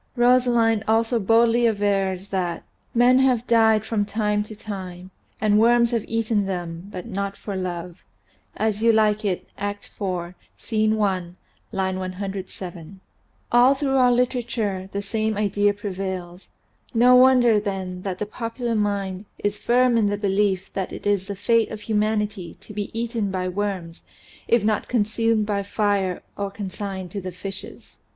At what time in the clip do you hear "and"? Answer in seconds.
5.39-5.59, 12.79-12.99